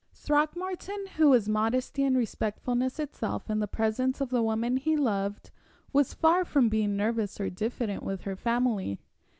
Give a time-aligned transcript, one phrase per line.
[0.15, 5.51] Throckmorton, who was modesty and respectfulness itself in the presence of the woman he loved,
[5.93, 8.97] was far from being nervous or diffident with her family.